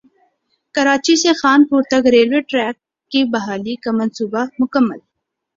[0.75, 2.75] کراچی سے خانپور تک railway track
[3.11, 4.99] کی بحالی کا منصوبہ مکمل